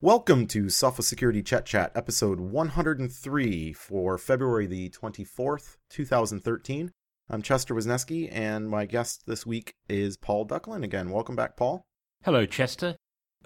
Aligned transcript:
Welcome 0.00 0.48
to 0.48 0.64
Sophos 0.64 1.04
Security 1.04 1.44
Chet 1.44 1.64
Chat, 1.64 1.92
episode 1.94 2.40
103 2.40 3.72
for 3.72 4.18
February 4.18 4.66
the 4.66 4.90
24th, 4.90 5.76
2013. 5.90 6.90
I'm 7.30 7.40
Chester 7.40 7.72
Wisniewski, 7.72 8.28
and 8.32 8.68
my 8.68 8.84
guest 8.84 9.26
this 9.26 9.46
week 9.46 9.74
is 9.88 10.16
Paul 10.16 10.44
Ducklin 10.44 10.82
again. 10.82 11.10
Welcome 11.10 11.36
back, 11.36 11.56
Paul. 11.56 11.84
Hello, 12.24 12.46
Chester. 12.46 12.96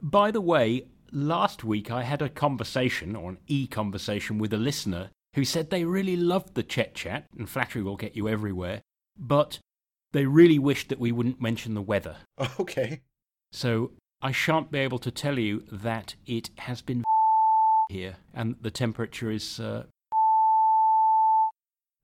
By 0.03 0.31
the 0.31 0.41
way, 0.41 0.87
last 1.13 1.63
week 1.63 1.91
I 1.91 2.05
had 2.05 2.23
a 2.23 2.31
conversation, 2.31 3.15
or 3.15 3.31
an 3.31 3.39
e 3.47 3.67
conversation, 3.67 4.39
with 4.39 4.55
a 4.55 4.59
listener 4.59 5.11
who 5.35 5.45
said 5.45 5.69
they 5.69 5.85
really 5.85 6.17
loved 6.17 6.55
the 6.55 6.63
Chet 6.63 6.95
Chat, 6.95 7.27
and 7.37 7.51
flattery 7.51 7.83
will 7.83 7.97
get 7.97 8.17
you 8.17 8.31
everywhere, 8.31 8.81
but 9.19 9.59
they 10.13 10.25
really 10.25 10.59
wished 10.59 10.89
that 10.89 10.99
we 10.99 11.13
wouldn't 11.13 11.43
mention 11.43 11.75
the 11.75 11.83
weather. 11.83 12.17
Okay. 12.59 13.03
So 13.53 13.93
I 14.23 14.33
shan't 14.33 14.71
be 14.71 14.79
able 14.79 14.99
to 15.01 15.11
tell 15.11 15.39
you 15.39 15.65
that 15.71 16.15
it 16.27 16.51
has 16.57 16.81
been 16.81 17.05
here 17.91 18.17
and 18.35 18.57
the 18.61 18.71
temperature 18.71 19.31
is. 19.31 19.61
Uh... 19.61 19.85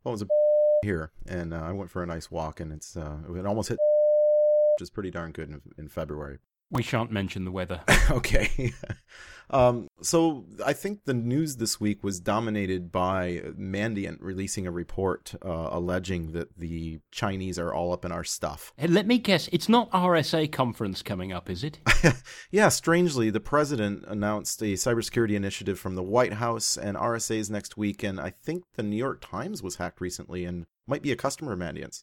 Well, 0.04 0.12
it 0.12 0.20
was 0.20 0.22
a 0.22 0.28
here, 0.82 1.10
and 1.26 1.54
uh, 1.54 1.62
I 1.62 1.72
went 1.72 1.90
for 1.90 2.02
a 2.02 2.06
nice 2.06 2.30
walk, 2.30 2.60
and 2.60 2.72
it's 2.72 2.96
uh, 2.96 3.18
it 3.34 3.46
almost 3.46 3.70
hit, 3.70 3.78
which 4.78 4.82
is 4.82 4.90
pretty 4.90 5.10
darn 5.10 5.32
good 5.32 5.48
in, 5.48 5.62
in 5.78 5.88
February. 5.88 6.38
We 6.72 6.82
shan't 6.82 7.12
mention 7.12 7.44
the 7.44 7.52
weather. 7.52 7.82
okay. 8.10 8.72
um, 9.50 9.88
so 10.00 10.46
I 10.64 10.72
think 10.72 11.04
the 11.04 11.12
news 11.12 11.56
this 11.56 11.78
week 11.78 12.02
was 12.02 12.18
dominated 12.18 12.90
by 12.90 13.42
Mandiant 13.58 14.16
releasing 14.20 14.66
a 14.66 14.70
report 14.70 15.34
uh, 15.44 15.68
alleging 15.70 16.32
that 16.32 16.58
the 16.58 17.00
Chinese 17.10 17.58
are 17.58 17.74
all 17.74 17.92
up 17.92 18.06
in 18.06 18.10
our 18.10 18.24
stuff. 18.24 18.72
Hey, 18.78 18.86
let 18.86 19.06
me 19.06 19.18
guess, 19.18 19.50
it's 19.52 19.68
not 19.68 19.90
RSA 19.90 20.50
conference 20.50 21.02
coming 21.02 21.30
up, 21.30 21.50
is 21.50 21.62
it? 21.62 21.78
yeah, 22.50 22.70
strangely, 22.70 23.28
the 23.28 23.38
president 23.38 24.06
announced 24.08 24.62
a 24.62 24.72
cybersecurity 24.72 25.34
initiative 25.34 25.78
from 25.78 25.94
the 25.94 26.02
White 26.02 26.34
House 26.34 26.78
and 26.78 26.96
RSA's 26.96 27.50
next 27.50 27.76
week, 27.76 28.02
and 28.02 28.18
I 28.18 28.30
think 28.30 28.64
the 28.76 28.82
New 28.82 28.96
York 28.96 29.20
Times 29.20 29.62
was 29.62 29.76
hacked 29.76 30.00
recently 30.00 30.46
and 30.46 30.64
might 30.86 31.02
be 31.02 31.12
a 31.12 31.16
customer 31.16 31.52
of 31.52 31.58
Mandiant's. 31.58 32.02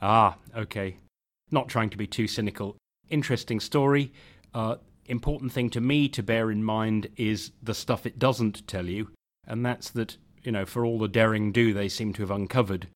Ah, 0.00 0.38
okay. 0.56 0.96
Not 1.52 1.68
trying 1.68 1.90
to 1.90 1.96
be 1.96 2.08
too 2.08 2.26
cynical 2.26 2.78
interesting 3.12 3.60
story. 3.60 4.12
Uh, 4.54 4.76
important 5.06 5.52
thing 5.52 5.70
to 5.70 5.80
me 5.80 6.08
to 6.08 6.22
bear 6.22 6.50
in 6.50 6.64
mind 6.64 7.08
is 7.16 7.52
the 7.62 7.74
stuff 7.74 8.06
it 8.06 8.18
doesn't 8.18 8.66
tell 8.66 8.86
you, 8.86 9.10
and 9.46 9.64
that's 9.64 9.90
that, 9.90 10.16
you 10.42 10.52
know, 10.52 10.64
for 10.64 10.84
all 10.84 10.98
the 10.98 11.08
daring 11.08 11.52
do 11.52 11.72
they 11.72 11.88
seem 11.88 12.12
to 12.14 12.22
have 12.22 12.30
uncovered, 12.30 12.88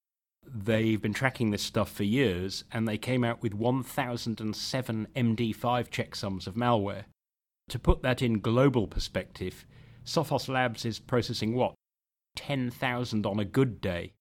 they've 0.46 1.02
been 1.02 1.14
tracking 1.14 1.50
this 1.50 1.62
stuff 1.62 1.90
for 1.90 2.04
years, 2.04 2.64
and 2.72 2.86
they 2.86 2.98
came 2.98 3.24
out 3.24 3.42
with 3.42 3.54
1,007 3.54 5.08
MD5 5.14 5.54
checksums 5.90 6.46
of 6.46 6.54
malware. 6.54 7.04
To 7.68 7.78
put 7.78 8.02
that 8.02 8.22
in 8.22 8.40
global 8.40 8.86
perspective, 8.86 9.66
Sophos 10.04 10.48
Labs 10.48 10.84
is 10.84 11.00
processing 11.00 11.54
what? 11.54 11.74
10,000 12.36 13.26
on 13.26 13.40
a 13.40 13.44
good 13.44 13.80
day. 13.80 14.12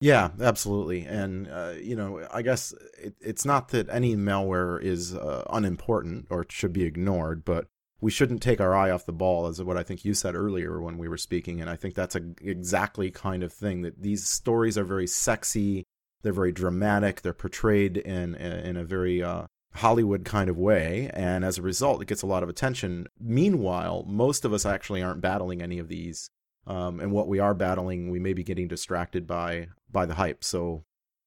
Yeah, 0.00 0.30
absolutely. 0.40 1.02
And, 1.04 1.46
uh, 1.46 1.74
you 1.78 1.94
know, 1.94 2.26
I 2.32 2.40
guess 2.40 2.72
it, 2.98 3.14
it's 3.20 3.44
not 3.44 3.68
that 3.68 3.90
any 3.90 4.16
malware 4.16 4.82
is 4.82 5.14
uh, 5.14 5.44
unimportant 5.50 6.26
or 6.30 6.46
should 6.48 6.72
be 6.72 6.84
ignored, 6.84 7.44
but 7.44 7.66
we 8.00 8.10
shouldn't 8.10 8.40
take 8.40 8.62
our 8.62 8.74
eye 8.74 8.90
off 8.90 9.04
the 9.04 9.12
ball, 9.12 9.46
as 9.46 9.62
what 9.62 9.76
I 9.76 9.82
think 9.82 10.06
you 10.06 10.14
said 10.14 10.34
earlier 10.34 10.80
when 10.80 10.96
we 10.96 11.06
were 11.06 11.18
speaking. 11.18 11.60
And 11.60 11.68
I 11.68 11.76
think 11.76 11.94
that's 11.94 12.16
a, 12.16 12.22
exactly 12.40 13.10
kind 13.10 13.42
of 13.42 13.52
thing 13.52 13.82
that 13.82 14.00
these 14.00 14.26
stories 14.26 14.78
are 14.78 14.84
very 14.84 15.06
sexy, 15.06 15.84
they're 16.22 16.32
very 16.32 16.52
dramatic, 16.52 17.20
they're 17.20 17.34
portrayed 17.34 17.98
in, 17.98 18.34
in 18.36 18.78
a 18.78 18.84
very 18.84 19.22
uh, 19.22 19.44
Hollywood 19.74 20.24
kind 20.24 20.48
of 20.48 20.56
way. 20.56 21.10
And 21.12 21.44
as 21.44 21.58
a 21.58 21.62
result, 21.62 22.00
it 22.00 22.08
gets 22.08 22.22
a 22.22 22.26
lot 22.26 22.42
of 22.42 22.48
attention. 22.48 23.06
Meanwhile, 23.20 24.06
most 24.08 24.46
of 24.46 24.54
us 24.54 24.64
actually 24.64 25.02
aren't 25.02 25.20
battling 25.20 25.60
any 25.60 25.78
of 25.78 25.88
these 25.88 26.30
um, 26.70 27.00
and 27.00 27.10
what 27.10 27.26
we 27.26 27.40
are 27.40 27.52
battling, 27.52 28.10
we 28.10 28.20
may 28.20 28.32
be 28.32 28.44
getting 28.44 28.68
distracted 28.68 29.26
by 29.26 29.66
by 29.90 30.06
the 30.06 30.14
hype. 30.14 30.44
So, 30.44 30.84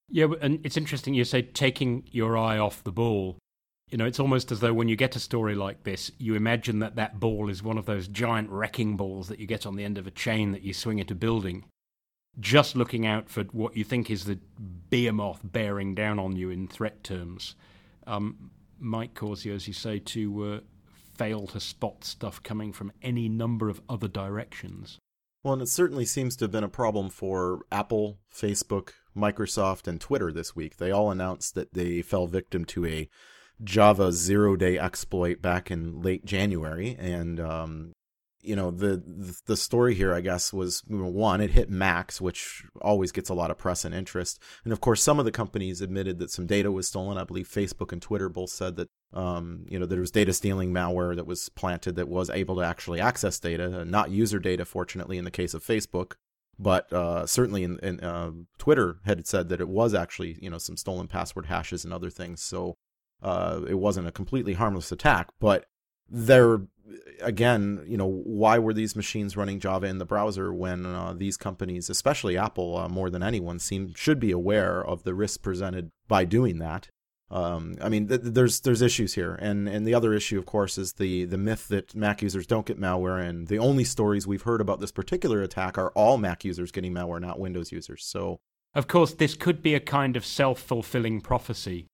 yeah, 0.09 0.27
and 0.41 0.65
it's 0.65 0.77
interesting 0.77 1.13
you 1.13 1.25
say 1.25 1.41
taking 1.41 2.07
your 2.11 2.37
eye 2.37 2.57
off 2.57 2.83
the 2.83 2.93
ball. 2.93 3.37
You 3.91 3.97
know, 3.97 4.05
it's 4.05 4.21
almost 4.21 4.53
as 4.53 4.61
though 4.61 4.73
when 4.73 4.87
you 4.87 4.95
get 4.95 5.17
a 5.17 5.19
story 5.19 5.53
like 5.53 5.83
this, 5.83 6.11
you 6.17 6.35
imagine 6.35 6.79
that 6.79 6.95
that 6.95 7.19
ball 7.19 7.49
is 7.49 7.61
one 7.61 7.77
of 7.77 7.85
those 7.85 8.07
giant 8.07 8.49
wrecking 8.51 8.95
balls 8.95 9.27
that 9.27 9.39
you 9.39 9.45
get 9.45 9.65
on 9.65 9.75
the 9.75 9.83
end 9.83 9.97
of 9.97 10.07
a 10.07 10.11
chain 10.11 10.53
that 10.53 10.61
you 10.61 10.73
swing 10.73 11.01
at 11.01 11.11
a 11.11 11.15
building, 11.15 11.65
just 12.39 12.77
looking 12.77 13.05
out 13.05 13.29
for 13.29 13.43
what 13.51 13.75
you 13.75 13.83
think 13.83 14.09
is 14.09 14.23
the 14.23 14.39
behemoth 14.89 15.41
bearing 15.43 15.93
down 15.93 16.19
on 16.19 16.37
you 16.37 16.49
in 16.51 16.69
threat 16.69 17.03
terms, 17.03 17.55
um, 18.07 18.49
might 18.79 19.13
cause 19.13 19.43
you, 19.43 19.53
as 19.53 19.67
you 19.67 19.73
say, 19.73 19.99
to 19.99 20.43
uh, 20.45 20.59
fail 21.13 21.47
to 21.47 21.59
spot 21.59 22.05
stuff 22.05 22.41
coming 22.41 22.71
from 22.71 22.93
any 23.01 23.27
number 23.27 23.67
of 23.67 23.81
other 23.89 24.07
directions. 24.07 24.99
Well, 25.43 25.53
and 25.53 25.61
it 25.61 25.67
certainly 25.67 26.05
seems 26.05 26.37
to 26.37 26.45
have 26.45 26.51
been 26.51 26.63
a 26.63 26.69
problem 26.69 27.09
for 27.09 27.65
Apple, 27.69 28.19
Facebook, 28.33 28.91
Microsoft, 29.15 29.87
and 29.87 29.99
Twitter 29.99 30.31
this 30.31 30.55
week. 30.55 30.77
They 30.77 30.89
all 30.89 31.11
announced 31.11 31.53
that 31.55 31.73
they 31.73 32.01
fell 32.01 32.27
victim 32.27 32.63
to 32.65 32.85
a 32.85 33.09
Java 33.61 34.13
zero 34.13 34.55
day 34.55 34.79
exploit 34.79 35.41
back 35.41 35.69
in 35.69 36.01
late 36.01 36.23
January. 36.23 36.95
And 36.97 37.41
um, 37.41 37.91
you 38.43 38.55
know 38.55 38.71
the 38.71 39.01
the 39.45 39.57
story 39.57 39.95
here 39.95 40.13
i 40.13 40.21
guess 40.21 40.51
was 40.51 40.83
one 40.87 41.41
it 41.41 41.51
hit 41.51 41.69
Macs 41.69 42.19
which 42.19 42.63
always 42.81 43.11
gets 43.11 43.29
a 43.29 43.33
lot 43.33 43.51
of 43.51 43.57
press 43.57 43.85
and 43.85 43.95
interest. 43.95 44.41
And 44.63 44.73
of 44.73 44.81
course 44.81 45.01
some 45.01 45.19
of 45.19 45.25
the 45.25 45.31
companies 45.31 45.81
admitted 45.81 46.19
that 46.19 46.29
some 46.29 46.45
data 46.45 46.71
was 46.71 46.87
stolen. 46.87 47.17
I 47.17 47.23
believe 47.23 47.47
facebook 47.47 47.91
and 47.91 48.01
twitter 48.01 48.29
both 48.29 48.49
said 48.49 48.75
that 48.75 48.89
um, 49.13 49.65
you 49.67 49.79
know 49.79 49.85
there 49.85 49.99
was 49.99 50.11
data 50.11 50.33
stealing 50.33 50.73
malware 50.73 51.15
that 51.15 51.27
was 51.27 51.49
planted 51.49 51.95
that 51.95 52.07
was 52.07 52.29
able 52.29 52.55
to 52.57 52.61
actually 52.61 52.99
access 52.99 53.39
data 53.39 53.85
not 53.85 54.11
user 54.11 54.39
data 54.39 54.65
fortunately 54.65 55.17
in 55.17 55.25
the 55.25 55.31
case 55.31 55.53
of 55.53 55.63
facebook. 55.63 56.13
But 56.59 56.93
uh, 56.93 57.25
certainly 57.25 57.63
in, 57.63 57.79
in 57.79 57.99
uh, 58.01 58.31
twitter 58.57 58.99
had 59.05 59.25
said 59.25 59.49
that 59.49 59.61
it 59.61 59.69
was 59.69 59.93
actually 59.93 60.37
you 60.41 60.49
know 60.49 60.57
some 60.57 60.77
stolen 60.77 61.07
password 61.07 61.47
hashes 61.47 61.83
and 61.83 61.93
other 61.93 62.09
things. 62.09 62.41
So 62.41 62.75
uh, 63.21 63.61
it 63.67 63.75
wasn't 63.75 64.07
a 64.07 64.11
completely 64.11 64.53
harmless 64.53 64.91
attack. 64.91 65.29
But 65.39 65.65
there 66.09 66.61
again, 67.21 67.83
you 67.87 67.97
know, 67.97 68.07
why 68.07 68.59
were 68.59 68.73
these 68.73 68.95
machines 68.95 69.37
running 69.37 69.59
Java 69.59 69.87
in 69.87 69.97
the 69.97 70.05
browser 70.05 70.53
when 70.53 70.85
uh, 70.85 71.13
these 71.13 71.37
companies, 71.37 71.89
especially 71.89 72.37
Apple, 72.37 72.77
uh, 72.77 72.89
more 72.89 73.09
than 73.09 73.23
anyone, 73.23 73.59
seem 73.59 73.93
should 73.95 74.19
be 74.19 74.31
aware 74.31 74.83
of 74.83 75.03
the 75.03 75.13
risks 75.13 75.37
presented 75.37 75.91
by 76.07 76.25
doing 76.25 76.59
that? 76.59 76.89
Um, 77.31 77.77
I 77.81 77.89
mean, 77.89 78.07
th- 78.09 78.21
there's 78.23 78.59
there's 78.61 78.81
issues 78.81 79.15
here, 79.15 79.35
and 79.35 79.67
and 79.67 79.87
the 79.87 79.95
other 79.95 80.13
issue, 80.13 80.37
of 80.37 80.45
course, 80.45 80.77
is 80.77 80.93
the 80.93 81.25
the 81.25 81.37
myth 81.37 81.67
that 81.69 81.95
Mac 81.95 82.21
users 82.21 82.45
don't 82.45 82.65
get 82.65 82.79
malware, 82.79 83.23
and 83.23 83.47
the 83.47 83.57
only 83.57 83.83
stories 83.83 84.27
we've 84.27 84.43
heard 84.43 84.61
about 84.61 84.79
this 84.79 84.91
particular 84.91 85.41
attack 85.41 85.77
are 85.77 85.91
all 85.91 86.17
Mac 86.17 86.45
users 86.45 86.71
getting 86.71 86.93
malware, 86.93 87.21
not 87.21 87.39
Windows 87.39 87.71
users. 87.71 88.05
So, 88.05 88.39
of 88.75 88.87
course, 88.87 89.13
this 89.13 89.33
could 89.33 89.63
be 89.63 89.73
a 89.73 89.79
kind 89.79 90.15
of 90.15 90.25
self 90.25 90.59
fulfilling 90.59 91.21
prophecy 91.21 91.87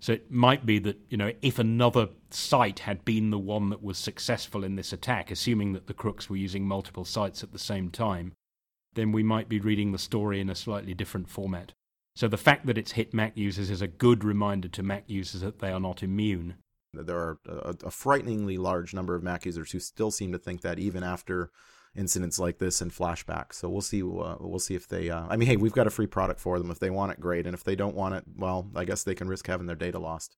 so 0.00 0.12
it 0.12 0.30
might 0.30 0.64
be 0.64 0.78
that, 0.78 0.98
you 1.08 1.16
know, 1.16 1.32
if 1.42 1.58
another 1.58 2.08
site 2.30 2.80
had 2.80 3.04
been 3.04 3.30
the 3.30 3.38
one 3.38 3.70
that 3.70 3.82
was 3.82 3.98
successful 3.98 4.62
in 4.62 4.76
this 4.76 4.92
attack, 4.92 5.30
assuming 5.30 5.72
that 5.72 5.86
the 5.86 5.94
crooks 5.94 6.30
were 6.30 6.36
using 6.36 6.64
multiple 6.64 7.04
sites 7.04 7.42
at 7.42 7.52
the 7.52 7.58
same 7.58 7.90
time, 7.90 8.32
then 8.94 9.10
we 9.10 9.22
might 9.22 9.48
be 9.48 9.60
reading 9.60 9.92
the 9.92 9.98
story 9.98 10.40
in 10.40 10.48
a 10.48 10.54
slightly 10.54 10.94
different 10.94 11.28
format. 11.28 11.72
So 12.14 12.28
the 12.28 12.36
fact 12.36 12.66
that 12.66 12.78
it's 12.78 12.92
hit 12.92 13.12
Mac 13.12 13.36
users 13.36 13.70
is 13.70 13.82
a 13.82 13.88
good 13.88 14.24
reminder 14.24 14.68
to 14.68 14.82
Mac 14.82 15.04
users 15.06 15.40
that 15.40 15.58
they 15.58 15.72
are 15.72 15.80
not 15.80 16.02
immune. 16.02 16.54
There 16.92 17.18
are 17.18 17.38
a, 17.46 17.74
a 17.84 17.90
frighteningly 17.90 18.56
large 18.56 18.94
number 18.94 19.14
of 19.14 19.22
Mac 19.22 19.46
users 19.46 19.72
who 19.72 19.80
still 19.80 20.10
seem 20.10 20.32
to 20.32 20.38
think 20.38 20.62
that 20.62 20.78
even 20.78 21.02
after 21.02 21.50
incidents 21.96 22.38
like 22.38 22.58
this 22.58 22.80
and 22.80 22.92
flashbacks. 22.92 23.54
So 23.54 23.68
we'll 23.68 23.80
see. 23.80 24.02
Uh, 24.02 24.36
we'll 24.40 24.58
see 24.58 24.74
if 24.74 24.88
they. 24.88 25.10
Uh, 25.10 25.26
I 25.28 25.36
mean, 25.36 25.48
hey, 25.48 25.56
we've 25.56 25.72
got 25.72 25.86
a 25.86 25.90
free 25.90 26.06
product 26.06 26.40
for 26.40 26.58
them. 26.58 26.70
If 26.70 26.78
they 26.78 26.90
want 26.90 27.12
it, 27.12 27.20
great. 27.20 27.46
And 27.46 27.54
if 27.54 27.64
they 27.64 27.76
don't 27.76 27.96
want 27.96 28.14
it, 28.14 28.24
well, 28.36 28.70
I 28.74 28.84
guess 28.84 29.02
they 29.02 29.14
can 29.14 29.28
risk 29.28 29.46
having 29.46 29.66
their 29.66 29.76
data 29.76 29.98
lost. 29.98 30.36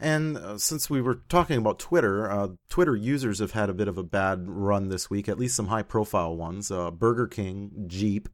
And 0.00 0.36
uh, 0.36 0.58
since 0.58 0.90
we 0.90 1.00
were 1.00 1.22
talking 1.28 1.58
about 1.58 1.78
Twitter, 1.78 2.28
uh, 2.28 2.48
Twitter 2.68 2.96
users 2.96 3.38
have 3.38 3.52
had 3.52 3.70
a 3.70 3.74
bit 3.74 3.86
of 3.86 3.98
a 3.98 4.02
bad 4.02 4.48
run 4.48 4.88
this 4.88 5.08
week. 5.08 5.28
At 5.28 5.38
least 5.38 5.54
some 5.54 5.68
high-profile 5.68 6.36
ones. 6.36 6.70
Uh, 6.70 6.90
Burger 6.90 7.28
King, 7.28 7.84
Jeep, 7.86 8.28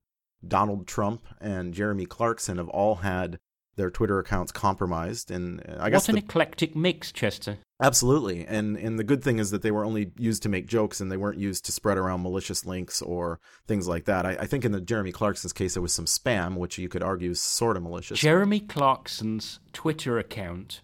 Donald 0.47 0.87
Trump, 0.87 1.27
and 1.41 1.75
Jeremy 1.75 2.07
Clarkson 2.07 2.57
have 2.57 2.69
all 2.69 2.97
had 2.97 3.39
their 3.77 3.91
Twitter 3.91 4.19
accounts 4.19 4.51
compromised. 4.51 5.31
And 5.31 5.61
uh, 5.69 5.77
I 5.79 5.91
guess 5.91 6.05
what 6.05 6.11
an 6.11 6.15
the, 6.15 6.23
eclectic 6.23 6.75
mix, 6.75 7.13
Chester. 7.13 7.59
Absolutely, 7.81 8.45
and 8.45 8.77
and 8.77 8.99
the 8.99 9.05
good 9.05 9.23
thing 9.23 9.39
is 9.39 9.53
that 9.53 9.63
they 9.63 9.71
were 9.71 9.85
only 9.85 10.11
used 10.19 10.43
to 10.43 10.49
make 10.49 10.67
jokes, 10.67 11.01
and 11.01 11.13
they 11.13 11.17
weren't 11.17 11.39
used 11.39 11.65
to 11.67 11.73
spread 11.73 11.97
around 11.97 12.23
malicious 12.23 12.67
links 12.67 13.01
or 13.01 13.39
things 13.69 13.87
like 13.87 14.05
that. 14.07 14.27
I, 14.27 14.31
I 14.31 14.47
think 14.47 14.65
in 14.65 14.73
the 14.73 14.81
Jeremy 14.81 15.13
Clarkson's 15.13 15.53
case, 15.53 15.75
there 15.75 15.83
was 15.83 15.93
some 15.93 16.07
spam, 16.07 16.57
which 16.57 16.77
you 16.77 16.89
could 16.89 17.05
argue 17.05 17.31
is 17.31 17.41
sort 17.41 17.77
of 17.77 17.85
malicious. 17.85 18.19
Jeremy 18.19 18.59
Clarkson's 18.59 19.61
Twitter 19.73 20.19
account 20.19 20.81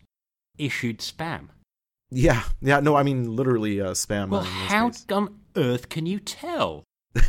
issued 0.56 1.00
spam. 1.00 1.48
Yeah, 2.12 2.44
yeah, 2.60 2.78
no, 2.78 2.94
I 2.94 3.02
mean 3.02 3.34
literally 3.34 3.80
uh, 3.80 3.90
spam. 3.90 4.28
Well, 4.28 4.42
how 4.42 4.90
case. 4.90 5.04
on 5.10 5.40
earth 5.56 5.88
can 5.88 6.06
you 6.06 6.20
tell? 6.20 6.84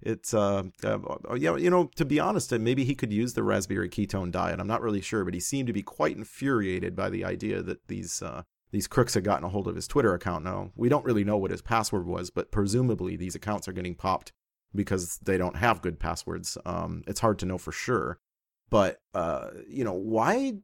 it's 0.00 0.34
uh, 0.34 0.64
uh, 0.84 0.98
yeah, 1.34 1.56
you 1.56 1.70
know, 1.70 1.90
to 1.96 2.04
be 2.04 2.20
honest, 2.20 2.52
maybe 2.52 2.84
he 2.84 2.94
could 2.94 3.12
use 3.12 3.34
the 3.34 3.42
raspberry 3.42 3.88
ketone 3.88 4.30
diet. 4.30 4.60
I'm 4.60 4.66
not 4.66 4.82
really 4.82 5.00
sure, 5.00 5.24
but 5.24 5.34
he 5.34 5.40
seemed 5.40 5.66
to 5.66 5.72
be 5.72 5.82
quite 5.82 6.16
infuriated 6.16 6.94
by 6.94 7.10
the 7.10 7.24
idea 7.24 7.62
that 7.62 7.88
these 7.88 8.22
uh, 8.22 8.42
these 8.72 8.86
crooks 8.86 9.14
had 9.14 9.24
gotten 9.24 9.44
a 9.44 9.50
hold 9.50 9.68
of 9.68 9.76
his 9.76 9.86
Twitter 9.86 10.14
account. 10.14 10.44
Now, 10.44 10.70
we 10.74 10.88
don't 10.88 11.04
really 11.04 11.24
know 11.24 11.36
what 11.36 11.50
his 11.50 11.62
password 11.62 12.06
was, 12.06 12.30
but 12.30 12.50
presumably 12.50 13.16
these 13.16 13.34
accounts 13.34 13.68
are 13.68 13.72
getting 13.72 13.94
popped 13.94 14.32
because 14.74 15.18
they 15.18 15.36
don't 15.36 15.56
have 15.56 15.82
good 15.82 16.00
passwords. 16.00 16.56
Um, 16.64 17.02
it's 17.06 17.20
hard 17.20 17.38
to 17.40 17.46
know 17.46 17.58
for 17.58 17.72
sure. 17.72 18.18
But, 18.70 19.02
uh, 19.12 19.50
you 19.68 19.84
know, 19.84 19.92
why 19.92 20.54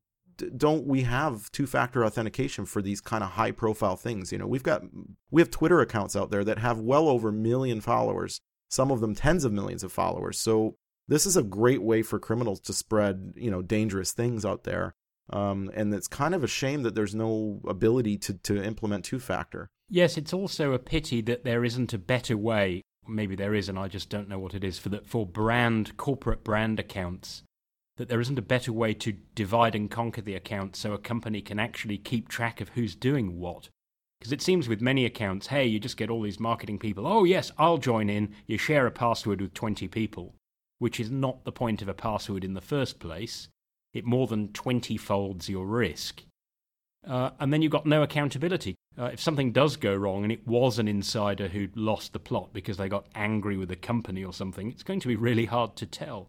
don't 0.57 0.87
we 0.87 1.03
have 1.03 1.51
two-factor 1.53 2.05
authentication 2.05 2.65
for 2.65 2.81
these 2.81 3.03
kind 3.03 3.23
of 3.23 3.33
high-profile 3.33 3.97
things? 3.97 4.33
You 4.33 4.39
know, 4.39 4.47
we've 4.47 4.63
got 4.63 4.83
we 5.31 5.43
have 5.43 5.51
Twitter 5.51 5.81
accounts 5.81 6.17
out 6.17 6.31
there 6.31 6.45
that 6.45 6.59
have 6.59 6.81
well 6.81 7.09
over 7.09 7.29
a 7.29 7.33
million 7.33 7.83
followers, 7.83 8.41
some 8.69 8.91
of 8.91 9.01
them 9.01 9.15
tens 9.15 9.45
of 9.45 9.53
millions 9.53 9.83
of 9.83 9.93
followers. 9.93 10.39
So 10.39 10.77
this 11.09 11.27
is 11.27 11.37
a 11.37 11.43
great 11.43 11.83
way 11.83 12.03
for 12.03 12.19
criminals 12.19 12.61
to 12.61 12.73
spread, 12.73 13.33
you 13.37 13.51
know, 13.51 13.63
dangerous 13.63 14.13
things 14.13 14.45
out 14.45 14.65
there. 14.65 14.95
Um, 15.31 15.71
and 15.75 15.93
it's 15.93 16.09
kind 16.09 16.35
of 16.35 16.45
a 16.45 16.49
shame 16.49 16.83
that 16.83 16.95
there's 16.95 17.15
no 17.15 17.61
ability 17.67 18.19
to, 18.19 18.35
to 18.35 18.63
implement 18.63 19.05
two 19.05 19.19
factor. 19.19 19.69
Yes, 19.89 20.17
it's 20.17 20.33
also 20.33 20.73
a 20.73 20.79
pity 20.79 21.21
that 21.23 21.45
there 21.45 21.65
isn't 21.65 21.95
a 21.95 21.99
better 21.99 22.37
way. 22.37 22.83
Maybe 23.07 23.35
there 23.35 23.55
is, 23.55 23.69
and 23.69 23.79
I 23.79 23.89
just 23.89 24.11
don't 24.11 24.29
know 24.29 24.39
what 24.39 24.55
it 24.55 24.65
is 24.65 24.79
for 24.79 24.91
the, 24.91 25.01
for 25.01 25.27
brand 25.27 25.97
corporate 25.97 26.45
brand 26.45 26.79
accounts. 26.79 27.43
That 27.97 28.09
there 28.09 28.21
isn't 28.21 28.39
a 28.39 28.43
better 28.43 28.73
way 28.73 28.95
to 28.95 29.13
divide 29.35 29.75
and 29.75 29.91
conquer 29.91 30.21
the 30.21 30.35
accounts 30.35 30.79
so 30.79 30.93
a 30.93 30.99
company 30.99 31.41
can 31.41 31.59
actually 31.59 31.99
keep 31.99 32.29
track 32.29 32.61
of 32.61 32.71
who's 32.71 32.95
doing 32.95 33.39
what. 33.39 33.71
Because 34.19 34.33
it 34.33 34.43
seems 34.43 34.69
with 34.69 34.81
many 34.81 35.05
accounts, 35.05 35.47
hey, 35.47 35.67
you 35.67 35.79
just 35.79 35.97
get 35.97 36.11
all 36.11 36.23
these 36.23 36.41
marketing 36.41 36.79
people. 36.79 37.07
Oh 37.07 37.25
yes, 37.25 37.53
I'll 37.57 37.79
join 37.79 38.11
in. 38.11 38.35
You 38.47 38.59
share 38.59 38.87
a 38.87 38.91
password 38.91 39.41
with 39.41 39.55
twenty 39.55 39.89
people, 39.89 40.35
which 40.79 40.99
is 40.99 41.11
not 41.11 41.45
the 41.45 41.53
point 41.53 41.83
of 41.83 41.89
a 41.89 41.95
password 41.95 42.45
in 42.45 42.55
the 42.55 42.61
first 42.61 42.99
place 42.99 43.49
it 43.95 44.05
more 44.05 44.27
than 44.27 44.53
20 44.53 44.97
folds 44.97 45.49
your 45.49 45.67
risk. 45.67 46.23
Uh, 47.07 47.31
and 47.41 47.53
then 47.53 47.63
you've 47.63 47.73
got 47.73 47.87
no 47.87 48.03
accountability. 48.03 48.75
Uh, 48.99 49.07
if 49.07 49.21
something 49.21 49.53
does 49.53 49.77
go 49.77 49.95
wrong 49.95 50.25
and 50.25 50.33
it 50.33 50.47
was 50.47 50.79
an 50.79 50.89
insider 50.89 51.49
who'd 51.49 51.77
lost 51.77 52.13
the 52.13 52.19
plot 52.19 52.53
because 52.53 52.77
they 52.77 52.89
got 52.89 53.07
angry 53.15 53.57
with 53.57 53.69
the 53.69 53.77
company 53.77 54.25
or 54.25 54.33
something, 54.33 54.71
it's 54.71 54.83
going 54.83 55.01
to 55.01 55.09
be 55.09 55.17
really 55.17 55.47
hard 55.47 55.77
to 55.77 55.87
tell. 55.87 56.29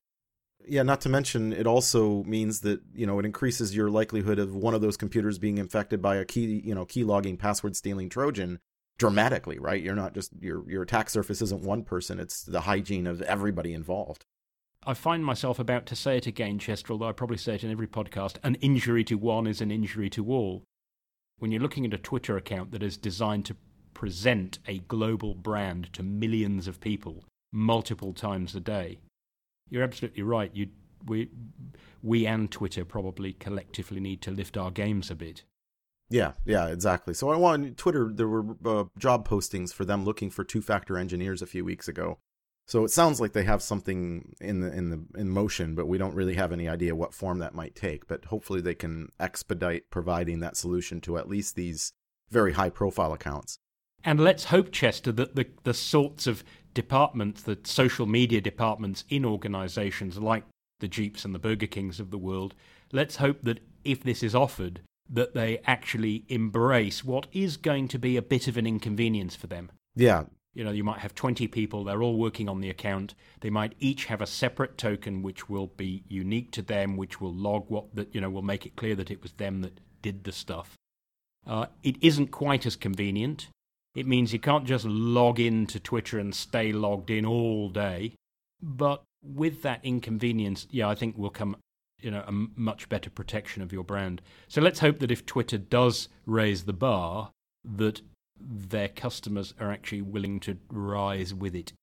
Yeah, 0.69 0.83
not 0.83 1.01
to 1.01 1.09
mention 1.09 1.51
it 1.51 1.65
also 1.65 2.23
means 2.23 2.61
that, 2.61 2.81
you 2.93 3.07
know, 3.07 3.17
it 3.17 3.25
increases 3.25 3.75
your 3.75 3.89
likelihood 3.89 4.37
of 4.37 4.55
one 4.55 4.75
of 4.75 4.81
those 4.81 4.97
computers 4.97 5.39
being 5.39 5.57
infected 5.57 5.99
by 6.01 6.17
a 6.17 6.25
key, 6.25 6.61
you 6.63 6.75
know, 6.75 6.85
key 6.85 7.03
logging 7.03 7.37
password 7.37 7.75
stealing 7.75 8.07
trojan 8.07 8.59
dramatically, 8.99 9.57
right? 9.57 9.81
You're 9.81 9.95
not 9.95 10.13
just 10.13 10.31
your 10.39 10.69
your 10.69 10.83
attack 10.83 11.09
surface 11.09 11.41
isn't 11.41 11.63
one 11.63 11.83
person, 11.83 12.19
it's 12.19 12.43
the 12.43 12.61
hygiene 12.61 13.07
of 13.07 13.21
everybody 13.23 13.73
involved. 13.73 14.25
I 14.85 14.93
find 14.93 15.25
myself 15.25 15.57
about 15.57 15.85
to 15.87 15.95
say 15.95 16.17
it 16.17 16.27
again, 16.27 16.59
Chester, 16.59 16.93
although 16.93 17.09
I 17.09 17.13
probably 17.13 17.37
say 17.37 17.55
it 17.55 17.63
in 17.63 17.71
every 17.71 17.87
podcast 17.87 18.35
an 18.43 18.55
injury 18.55 19.03
to 19.05 19.15
one 19.15 19.47
is 19.47 19.61
an 19.61 19.71
injury 19.71 20.09
to 20.11 20.31
all. 20.31 20.63
When 21.39 21.51
you're 21.51 21.61
looking 21.61 21.85
at 21.85 21.93
a 21.93 21.97
Twitter 21.97 22.37
account 22.37 22.71
that 22.71 22.83
is 22.83 22.97
designed 22.97 23.45
to 23.45 23.55
present 23.93 24.59
a 24.67 24.79
global 24.79 25.33
brand 25.33 25.91
to 25.93 26.03
millions 26.03 26.67
of 26.67 26.79
people 26.79 27.23
multiple 27.51 28.13
times 28.13 28.53
a 28.55 28.59
day, 28.59 28.99
you're 29.69 29.83
absolutely 29.83 30.23
right. 30.23 30.51
You, 30.53 30.67
we, 31.05 31.29
we 32.03 32.25
and 32.25 32.49
Twitter 32.51 32.85
probably 32.85 33.33
collectively 33.33 33.99
need 33.99 34.21
to 34.23 34.31
lift 34.31 34.57
our 34.57 34.71
games 34.71 35.09
a 35.11 35.15
bit. 35.15 35.43
Yeah, 36.09 36.33
yeah, 36.43 36.67
exactly. 36.67 37.13
So 37.13 37.29
I 37.29 37.37
want 37.37 37.77
Twitter. 37.77 38.11
There 38.11 38.27
were 38.27 38.55
uh, 38.65 38.85
job 38.97 39.27
postings 39.27 39.71
for 39.71 39.85
them 39.85 40.05
looking 40.05 40.31
for 40.31 40.43
two-factor 40.43 40.97
engineers 40.97 41.41
a 41.41 41.47
few 41.47 41.63
weeks 41.63 41.87
ago, 41.87 42.17
so 42.65 42.83
it 42.83 42.89
sounds 42.89 43.21
like 43.21 43.33
they 43.33 43.43
have 43.43 43.61
something 43.61 44.35
in 44.41 44.61
the 44.61 44.71
in 44.75 44.89
the 44.89 45.19
in 45.19 45.29
motion, 45.29 45.75
but 45.75 45.87
we 45.87 45.99
don't 45.99 46.15
really 46.15 46.33
have 46.33 46.51
any 46.51 46.67
idea 46.67 46.95
what 46.95 47.13
form 47.13 47.37
that 47.39 47.53
might 47.53 47.75
take. 47.75 48.07
But 48.07 48.25
hopefully 48.25 48.59
they 48.59 48.73
can 48.73 49.09
expedite 49.19 49.91
providing 49.91 50.39
that 50.39 50.57
solution 50.57 50.99
to 51.01 51.19
at 51.19 51.29
least 51.29 51.55
these 51.55 51.93
very 52.31 52.53
high 52.53 52.71
profile 52.71 53.13
accounts. 53.13 53.59
And 54.03 54.19
let's 54.19 54.45
hope, 54.45 54.71
Chester, 54.71 55.11
that 55.13 55.35
the, 55.35 55.47
the 55.63 55.73
sorts 55.73 56.27
of 56.27 56.43
departments, 56.73 57.41
the 57.41 57.57
social 57.63 58.05
media 58.05 58.41
departments 58.41 59.03
in 59.09 59.25
organizations 59.25 60.17
like 60.17 60.43
the 60.79 60.87
Jeeps 60.87 61.25
and 61.25 61.35
the 61.35 61.39
Burger 61.39 61.67
Kings 61.67 61.99
of 61.99 62.11
the 62.11 62.17
world, 62.17 62.53
let's 62.91 63.17
hope 63.17 63.41
that 63.43 63.59
if 63.83 64.03
this 64.03 64.23
is 64.23 64.33
offered, 64.35 64.81
that 65.09 65.33
they 65.33 65.59
actually 65.65 66.23
embrace 66.29 67.03
what 67.03 67.27
is 67.31 67.57
going 67.57 67.87
to 67.89 67.99
be 67.99 68.15
a 68.15 68.21
bit 68.21 68.47
of 68.47 68.57
an 68.57 68.67
inconvenience 68.67 69.35
for 69.35 69.47
them. 69.47 69.71
Yeah, 69.95 70.25
you 70.53 70.63
know, 70.63 70.71
you 70.71 70.83
might 70.83 70.99
have 70.99 71.13
20 71.13 71.47
people, 71.47 71.83
they're 71.83 72.01
all 72.01 72.17
working 72.17 72.49
on 72.49 72.59
the 72.59 72.69
account. 72.69 73.13
They 73.41 73.49
might 73.49 73.75
each 73.79 74.05
have 74.05 74.21
a 74.21 74.27
separate 74.27 74.77
token 74.77 75.21
which 75.21 75.47
will 75.47 75.67
be 75.67 76.03
unique 76.07 76.51
to 76.51 76.61
them, 76.61 76.97
which 76.97 77.21
will 77.21 77.33
log 77.33 77.65
what 77.69 77.95
that, 77.95 78.13
you 78.13 78.21
know, 78.21 78.29
will 78.29 78.41
make 78.41 78.65
it 78.65 78.75
clear 78.75 78.95
that 78.95 79.11
it 79.11 79.21
was 79.21 79.33
them 79.33 79.61
that 79.61 79.79
did 80.01 80.23
the 80.23 80.31
stuff. 80.31 80.73
Uh, 81.45 81.67
it 81.83 81.95
isn't 82.01 82.31
quite 82.31 82.65
as 82.65 82.75
convenient. 82.75 83.47
It 83.99 84.07
means 84.07 84.31
you 84.31 84.39
can't 84.39 84.65
just 84.65 84.85
log 84.85 85.41
into 85.41 85.77
Twitter 85.77 86.19
and 86.19 86.33
stay 86.33 86.71
logged 86.71 87.09
in 87.09 87.25
all 87.25 87.67
day. 87.67 88.13
But 88.61 89.03
with 89.21 89.61
that 89.63 89.81
inconvenience, 89.83 90.67
yeah, 90.71 90.87
I 90.87 90.95
think 90.95 91.17
will 91.17 91.29
come, 91.29 91.57
you 91.99 92.09
know, 92.09 92.23
a 92.25 92.31
much 92.31 92.87
better 92.87 93.09
protection 93.09 93.61
of 93.61 93.73
your 93.73 93.83
brand. 93.83 94.21
So 94.47 94.61
let's 94.61 94.79
hope 94.79 94.99
that 94.99 95.11
if 95.11 95.25
Twitter 95.25 95.57
does 95.57 96.07
raise 96.25 96.63
the 96.63 96.71
bar, 96.71 97.31
that 97.65 97.99
their 98.39 98.87
customers 98.87 99.53
are 99.59 99.69
actually 99.69 100.01
willing 100.01 100.39
to 100.39 100.57
rise 100.71 101.33
with 101.33 101.53
it. 101.53 101.73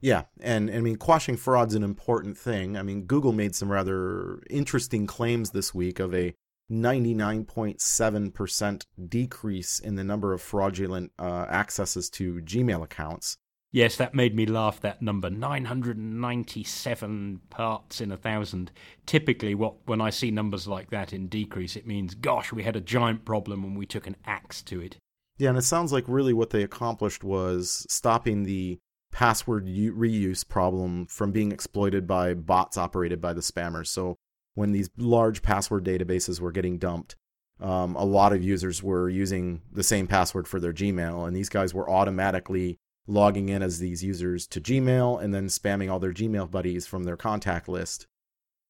Yeah, 0.00 0.22
and, 0.40 0.70
and 0.70 0.78
I 0.78 0.80
mean, 0.80 0.96
quashing 0.96 1.36
fraud's 1.36 1.74
is 1.74 1.76
an 1.76 1.82
important 1.82 2.38
thing. 2.38 2.78
I 2.78 2.82
mean, 2.82 3.02
Google 3.02 3.32
made 3.32 3.54
some 3.54 3.70
rather 3.70 4.42
interesting 4.48 5.06
claims 5.06 5.50
this 5.50 5.74
week 5.74 5.98
of 5.98 6.14
a 6.14 6.32
99.7% 6.70 8.82
decrease 9.08 9.78
in 9.78 9.96
the 9.96 10.04
number 10.04 10.32
of 10.32 10.40
fraudulent 10.40 11.12
uh, 11.18 11.44
accesses 11.48 12.08
to 12.10 12.40
Gmail 12.40 12.82
accounts. 12.82 13.36
Yes, 13.74 13.96
that 13.96 14.14
made 14.14 14.34
me 14.36 14.46
laugh. 14.46 14.80
That 14.80 15.02
number, 15.02 15.28
997 15.28 17.40
parts 17.50 18.00
in 18.00 18.12
a 18.12 18.16
thousand. 18.16 18.70
Typically, 19.04 19.56
what 19.56 19.74
when 19.86 20.00
I 20.00 20.10
see 20.10 20.30
numbers 20.30 20.68
like 20.68 20.90
that 20.90 21.12
in 21.12 21.26
decrease, 21.26 21.74
it 21.74 21.84
means, 21.84 22.14
gosh, 22.14 22.52
we 22.52 22.62
had 22.62 22.76
a 22.76 22.80
giant 22.80 23.24
problem 23.24 23.64
and 23.64 23.76
we 23.76 23.84
took 23.84 24.06
an 24.06 24.14
axe 24.24 24.62
to 24.62 24.80
it. 24.80 24.96
Yeah, 25.38 25.48
and 25.48 25.58
it 25.58 25.62
sounds 25.62 25.92
like 25.92 26.04
really 26.06 26.32
what 26.32 26.50
they 26.50 26.62
accomplished 26.62 27.24
was 27.24 27.84
stopping 27.90 28.44
the 28.44 28.78
password 29.10 29.66
reuse 29.66 30.46
problem 30.46 31.06
from 31.06 31.32
being 31.32 31.50
exploited 31.50 32.06
by 32.06 32.34
bots 32.34 32.78
operated 32.78 33.20
by 33.20 33.32
the 33.32 33.40
spammers. 33.40 33.88
So 33.88 34.14
when 34.54 34.72
these 34.72 34.90
large 34.96 35.42
password 35.42 35.84
databases 35.84 36.40
were 36.40 36.52
getting 36.52 36.78
dumped, 36.78 37.16
um, 37.60 37.94
a 37.96 38.04
lot 38.04 38.32
of 38.32 38.42
users 38.42 38.82
were 38.82 39.08
using 39.08 39.62
the 39.72 39.82
same 39.82 40.06
password 40.06 40.48
for 40.48 40.58
their 40.58 40.72
Gmail, 40.72 41.26
and 41.26 41.36
these 41.36 41.48
guys 41.48 41.72
were 41.72 41.88
automatically 41.88 42.78
logging 43.06 43.48
in 43.48 43.62
as 43.62 43.78
these 43.78 44.02
users 44.02 44.46
to 44.46 44.60
Gmail 44.60 45.22
and 45.22 45.34
then 45.34 45.46
spamming 45.46 45.90
all 45.90 45.98
their 45.98 46.12
Gmail 46.12 46.50
buddies 46.50 46.86
from 46.86 47.04
their 47.04 47.16
contact 47.16 47.68
list. 47.68 48.06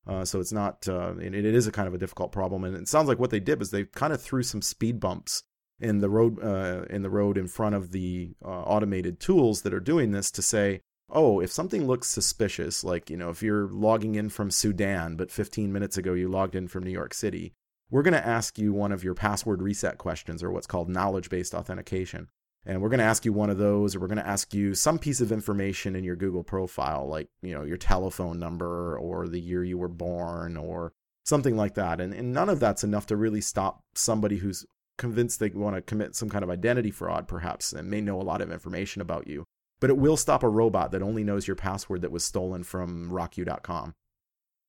Uh, 0.07 0.25
so 0.25 0.41
it's 0.41 0.53
not, 0.53 0.87
uh, 0.88 1.14
it, 1.19 1.35
it 1.35 1.55
is 1.55 1.67
a 1.67 1.73
kind 1.73 1.88
of 1.88 1.95
a 1.95 1.99
difficult 1.99 2.33
problem. 2.33 2.64
And 2.64 2.76
it 2.76 2.88
sounds 2.88 3.09
like 3.09 3.19
what 3.19 3.31
they 3.31 3.41
did 3.41 3.59
was 3.59 3.71
they 3.71 3.85
kind 3.85 4.12
of 4.12 4.21
threw 4.21 4.43
some 4.43 4.61
speed 4.61 5.00
bumps 5.00 5.45
in 5.81 6.00
the 6.00 6.09
road 6.09 6.43
uh, 6.43 6.85
in 6.91 7.03
the 7.03 7.11
road 7.11 7.37
in 7.37 7.49
front 7.49 7.75
of 7.75 7.91
the 7.91 8.35
uh, 8.45 8.49
automated 8.49 9.19
tools 9.19 9.62
that 9.62 9.75
are 9.75 9.81
doing 9.81 10.12
this 10.12 10.31
to 10.31 10.43
say 10.43 10.81
oh 11.11 11.40
if 11.40 11.50
something 11.50 11.87
looks 11.87 12.08
suspicious 12.08 12.84
like 12.84 13.11
you 13.11 13.16
know 13.16 13.30
if 13.30 13.42
you're 13.42 13.68
logging 13.68 14.14
in 14.14 14.28
from 14.28 14.50
Sudan 14.50 15.16
but 15.16 15.30
15 15.30 15.73
minutes 15.73 15.96
ago 15.96 16.12
you 16.12 16.28
logged 16.28 16.54
in 16.54 16.68
from 16.68 16.84
New 16.84 16.90
York 16.90 17.14
City 17.14 17.52
we're 17.90 18.02
going 18.02 18.14
to 18.14 18.26
ask 18.26 18.58
you 18.58 18.73
one 18.73 18.92
of 18.92 19.04
your 19.04 19.14
password 19.14 19.62
reset 19.62 19.99
questions 19.99 20.42
or 20.42 20.50
what's 20.50 20.66
called 20.66 20.88
knowledge 20.88 21.28
based 21.30 21.54
authentication 21.54 22.28
and 22.66 22.80
we're 22.80 22.88
going 22.88 22.99
to 22.99 23.04
ask 23.04 23.25
you 23.25 23.32
one 23.32 23.50
of 23.50 23.58
those 23.58 23.94
or 23.94 24.00
we're 24.00 24.06
going 24.06 24.16
to 24.16 24.26
ask 24.26 24.54
you 24.54 24.75
some 24.75 24.99
piece 24.99 25.20
of 25.20 25.30
information 25.30 25.94
in 25.94 26.04
your 26.04 26.16
Google 26.16 26.44
profile 26.44 27.06
like 27.08 27.28
you 27.42 27.54
know 27.54 27.62
your 27.62 27.76
telephone 27.76 28.38
number 28.38 28.99
or 28.99 29.28
the 29.28 29.40
year 29.40 29.64
you 29.64 29.78
were 29.78 29.88
born 29.88 30.56
or 30.56 30.92
something 31.25 31.56
like 31.56 31.75
that 31.75 32.00
and, 32.00 32.12
and 32.14 32.32
none 32.32 32.49
of 32.49 32.61
that's 32.61 32.84
enough 32.84 33.06
to 33.06 33.16
really 33.16 33.40
stop 33.40 33.80
somebody 33.94 34.37
who's 34.38 34.66
convinced 34.96 35.40
they 35.40 35.50
want 35.50 35.76
to 35.76 35.82
commit 35.82 36.14
some 36.14 36.28
kind 36.28 36.44
of 36.44 36.50
identity 36.50 36.90
fraud, 36.90 37.26
perhaps, 37.28 37.73
and 37.73 37.90
may 37.90 38.00
know 38.00 38.20
a 38.20 38.23
lot 38.23 38.40
of 38.40 38.52
information 38.52 39.02
about 39.02 39.26
you. 39.26 39.44
But 39.85 39.91
it 39.91 39.99
will 39.99 40.17
stop 40.17 40.43
a 40.43 40.49
robot 40.49 40.93
that 40.93 41.03
only 41.03 41.25
knows 41.25 41.47
your 41.47 41.57
password 41.57 42.00
that 42.00 42.11
was 42.11 42.25
stolen 42.25 42.64
from 42.64 43.11
rockyou.com. 43.11 43.93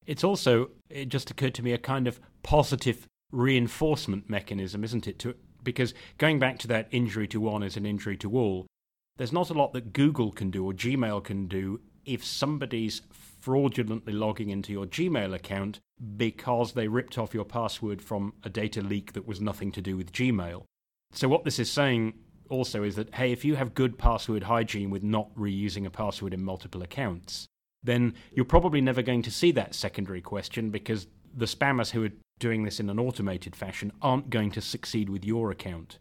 It's 0.05 0.25
also, 0.25 0.71
it 0.89 1.07
just 1.07 1.31
occurred 1.31 1.53
to 1.53 1.63
me, 1.63 1.71
a 1.71 1.77
kind 1.77 2.05
of 2.05 2.19
positive 2.43 3.07
reinforcement 3.31 4.29
mechanism, 4.29 4.83
isn't 4.83 5.07
it? 5.07 5.17
To, 5.19 5.35
because 5.63 5.93
going 6.17 6.37
back 6.37 6.59
to 6.59 6.67
that 6.67 6.89
injury 6.91 7.29
to 7.29 7.39
one 7.39 7.63
is 7.63 7.77
an 7.77 7.85
injury 7.85 8.17
to 8.17 8.35
all, 8.35 8.67
there's 9.15 9.31
not 9.31 9.49
a 9.49 9.53
lot 9.53 9.71
that 9.71 9.93
Google 9.93 10.33
can 10.33 10.51
do 10.51 10.65
or 10.65 10.73
Gmail 10.73 11.23
can 11.23 11.47
do 11.47 11.79
if 12.03 12.25
somebody's 12.25 13.01
fraudulently 13.39 14.11
logging 14.11 14.49
into 14.49 14.73
your 14.73 14.85
Gmail 14.85 15.33
account 15.33 15.79
because 16.17 16.73
they 16.73 16.89
ripped 16.89 17.17
off 17.17 17.33
your 17.33 17.45
password 17.45 18.01
from 18.01 18.33
a 18.43 18.49
data 18.49 18.81
leak 18.81 19.13
that 19.13 19.25
was 19.25 19.39
nothing 19.39 19.71
to 19.71 19.81
do 19.81 19.95
with 19.95 20.11
Gmail. 20.11 20.65
So, 21.13 21.29
what 21.29 21.45
this 21.45 21.57
is 21.57 21.71
saying 21.71 22.15
also 22.49 22.83
is 22.83 22.95
that, 22.95 23.13
hey, 23.15 23.31
if 23.31 23.45
you 23.45 23.55
have 23.55 23.73
good 23.73 23.97
password 23.97 24.43
hygiene 24.43 24.89
with 24.89 25.03
not 25.03 25.33
reusing 25.35 25.85
a 25.85 25.89
password 25.89 26.33
in 26.33 26.43
multiple 26.43 26.81
accounts, 26.81 27.47
then 27.83 28.13
you're 28.33 28.45
probably 28.45 28.81
never 28.81 29.01
going 29.01 29.21
to 29.21 29.31
see 29.31 29.51
that 29.51 29.75
secondary 29.75 30.21
question 30.21 30.69
because 30.69 31.07
the 31.35 31.45
spammers 31.45 31.91
who 31.91 32.05
are 32.05 32.11
doing 32.39 32.63
this 32.63 32.79
in 32.79 32.89
an 32.89 32.99
automated 32.99 33.55
fashion 33.55 33.91
aren't 34.01 34.29
going 34.29 34.51
to 34.51 34.61
succeed 34.61 35.09
with 35.09 35.23
your 35.23 35.51
account. 35.51 35.99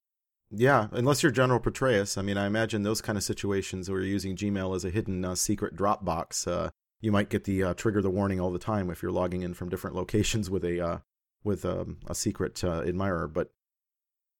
Yeah, 0.50 0.88
unless 0.92 1.22
you're 1.22 1.32
General 1.32 1.60
Petraeus. 1.60 2.16
I 2.16 2.22
mean, 2.22 2.36
I 2.36 2.46
imagine 2.46 2.82
those 2.82 3.00
kind 3.00 3.18
of 3.18 3.24
situations 3.24 3.90
where 3.90 4.00
you're 4.00 4.08
using 4.08 4.36
Gmail 4.36 4.74
as 4.76 4.84
a 4.84 4.90
hidden 4.90 5.24
uh, 5.24 5.34
secret 5.34 5.76
Dropbox, 5.76 6.46
uh, 6.46 6.70
you 7.00 7.10
might 7.10 7.28
get 7.28 7.44
the 7.44 7.62
uh, 7.62 7.74
trigger 7.74 8.00
the 8.00 8.10
warning 8.10 8.40
all 8.40 8.50
the 8.50 8.58
time 8.58 8.88
if 8.88 9.02
you're 9.02 9.12
logging 9.12 9.42
in 9.42 9.54
from 9.54 9.68
different 9.68 9.96
locations 9.96 10.48
with 10.48 10.64
a 10.64 10.80
uh, 10.80 10.98
with 11.42 11.64
um, 11.64 11.98
a 12.06 12.14
secret 12.14 12.62
uh, 12.64 12.82
admirer. 12.82 13.28
But 13.28 13.50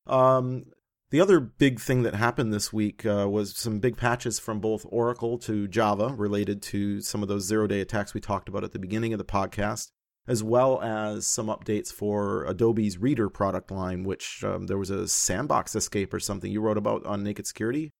um, 0.06 0.66
the 1.10 1.20
other 1.20 1.40
big 1.40 1.80
thing 1.80 2.02
that 2.02 2.14
happened 2.14 2.52
this 2.52 2.72
week 2.72 3.06
uh, 3.06 3.28
was 3.30 3.56
some 3.56 3.78
big 3.78 3.96
patches 3.96 4.38
from 4.38 4.60
both 4.60 4.86
Oracle 4.88 5.38
to 5.38 5.68
Java 5.68 6.14
related 6.16 6.62
to 6.62 7.00
some 7.00 7.22
of 7.22 7.28
those 7.28 7.44
zero 7.44 7.66
day 7.66 7.80
attacks 7.80 8.14
we 8.14 8.20
talked 8.20 8.48
about 8.48 8.64
at 8.64 8.72
the 8.72 8.78
beginning 8.78 9.12
of 9.12 9.18
the 9.18 9.24
podcast 9.24 9.90
as 10.26 10.42
well 10.42 10.80
as 10.80 11.26
some 11.26 11.48
updates 11.48 11.92
for 11.92 12.44
Adobe's 12.46 12.98
Reader 12.98 13.28
product 13.28 13.70
line, 13.70 14.04
which 14.04 14.42
um, 14.42 14.66
there 14.66 14.78
was 14.78 14.90
a 14.90 15.06
sandbox 15.06 15.74
escape 15.74 16.14
or 16.14 16.20
something 16.20 16.50
you 16.50 16.60
wrote 16.60 16.78
about 16.78 17.04
on 17.04 17.22
Naked 17.22 17.46
Security. 17.46 17.92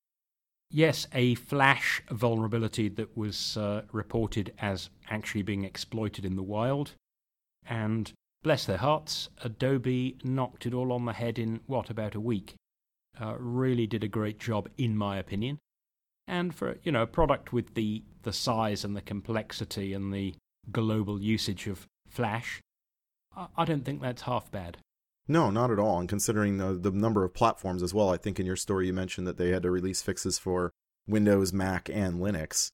Yes, 0.71 1.07
a 1.13 1.35
Flash 1.35 2.03
vulnerability 2.11 2.89
that 2.89 3.17
was 3.17 3.57
uh, 3.57 3.83
reported 3.93 4.53
as 4.59 4.91
actually 5.11 5.43
being 5.43 5.65
exploited 5.65 6.25
in 6.25 6.37
the 6.37 6.43
wild. 6.43 6.93
And 7.69 8.11
bless 8.43 8.65
their 8.65 8.79
hearts, 8.79 9.29
Adobe 9.43 10.17
knocked 10.25 10.67
it 10.67 10.75
all 10.75 10.93
on 10.93 11.05
the 11.05 11.13
head 11.13 11.39
in, 11.39 11.61
what, 11.67 11.91
about 11.91 12.15
a 12.15 12.21
week. 12.21 12.55
Uh, 13.21 13.35
really 13.39 13.87
did 13.87 14.03
a 14.03 14.09
great 14.09 14.39
job, 14.39 14.69
in 14.77 14.97
my 14.97 15.19
opinion. 15.19 15.59
And 16.27 16.55
for 16.55 16.79
you 16.83 16.91
know 16.91 17.03
a 17.03 17.07
product 17.07 17.53
with 17.53 17.75
the, 17.75 18.03
the 18.23 18.33
size 18.33 18.85
and 18.85 18.97
the 18.97 19.03
complexity 19.03 19.93
and 19.93 20.13
the 20.13 20.35
global 20.71 21.21
usage 21.21 21.67
of 21.67 21.87
Flash, 22.09 22.61
I 23.57 23.65
don't 23.65 23.85
think 23.85 24.01
that's 24.01 24.23
half 24.23 24.51
bad. 24.51 24.79
No, 25.27 25.51
not 25.51 25.71
at 25.71 25.79
all. 25.79 25.99
And 25.99 26.09
considering 26.09 26.59
the, 26.59 26.75
the 26.75 26.91
number 26.91 27.25
of 27.25 27.35
platforms 27.35 27.83
as 27.83 27.95
well, 27.95 28.11
I 28.11 28.17
think 28.17 28.39
in 28.39 28.47
your 28.47 28.57
story 28.57 28.87
you 28.87 28.93
mentioned 28.93 29.27
that 29.27 29.39
they 29.39 29.51
had 29.51 29.63
to 29.63 29.71
release 29.71 30.03
fixes 30.03 30.39
for 30.39 30.71
Windows, 31.07 31.53
Mac, 31.53 31.89
and 31.89 32.21
Linux. 32.21 32.69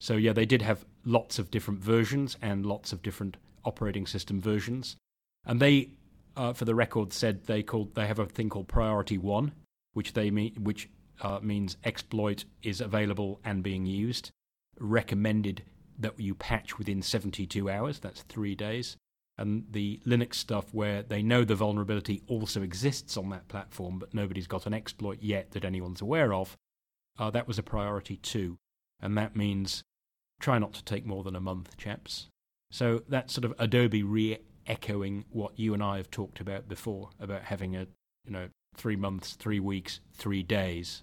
So, 0.00 0.16
yeah, 0.16 0.32
they 0.32 0.46
did 0.46 0.62
have 0.62 0.84
lots 1.04 1.38
of 1.38 1.50
different 1.50 1.80
versions 1.80 2.36
and 2.42 2.66
lots 2.66 2.92
of 2.92 3.02
different 3.02 3.36
operating 3.64 4.06
system 4.06 4.40
versions. 4.40 4.96
And 5.44 5.60
they, 5.60 5.90
uh, 6.36 6.52
for 6.52 6.64
the 6.64 6.74
record, 6.74 7.12
said 7.12 7.44
they 7.44 7.62
called 7.62 7.94
they 7.94 8.06
have 8.06 8.18
a 8.18 8.26
thing 8.26 8.48
called 8.48 8.68
Priority 8.68 9.18
One, 9.18 9.52
which 9.92 10.12
they 10.12 10.30
mean 10.30 10.54
which 10.58 10.88
uh, 11.22 11.40
means 11.42 11.76
exploit 11.84 12.44
is 12.62 12.80
available 12.80 13.40
and 13.44 13.62
being 13.62 13.86
used. 13.86 14.30
Recommended 14.78 15.62
that 15.98 16.18
you 16.20 16.34
patch 16.34 16.78
within 16.78 17.00
72 17.00 17.70
hours, 17.70 17.98
that's 17.98 18.22
three 18.22 18.54
days. 18.54 18.96
And 19.38 19.64
the 19.70 20.00
Linux 20.06 20.34
stuff 20.34 20.72
where 20.72 21.02
they 21.02 21.22
know 21.22 21.44
the 21.44 21.54
vulnerability 21.54 22.22
also 22.26 22.62
exists 22.62 23.16
on 23.16 23.28
that 23.30 23.48
platform, 23.48 23.98
but 23.98 24.14
nobody's 24.14 24.46
got 24.46 24.66
an 24.66 24.74
exploit 24.74 25.18
yet 25.20 25.50
that 25.50 25.64
anyone's 25.64 26.00
aware 26.00 26.32
of, 26.32 26.56
uh, 27.18 27.30
that 27.30 27.46
was 27.46 27.58
a 27.58 27.62
priority 27.62 28.16
two. 28.16 28.56
And 29.00 29.16
that 29.18 29.36
means 29.36 29.82
try 30.40 30.58
not 30.58 30.72
to 30.74 30.84
take 30.84 31.04
more 31.04 31.22
than 31.22 31.36
a 31.36 31.40
month, 31.40 31.76
chaps. 31.76 32.28
So 32.70 33.02
that 33.08 33.30
sort 33.30 33.44
of 33.44 33.54
Adobe 33.58 34.02
re 34.02 34.38
echoing 34.66 35.24
what 35.30 35.58
you 35.58 35.74
and 35.74 35.82
I 35.82 35.96
have 35.98 36.10
talked 36.10 36.40
about 36.40 36.68
before 36.68 37.10
about 37.20 37.42
having 37.42 37.76
a, 37.76 37.86
you 38.24 38.30
know, 38.32 38.48
three 38.74 38.96
months, 38.96 39.34
three 39.34 39.60
weeks, 39.60 40.00
three 40.14 40.42
days 40.42 41.02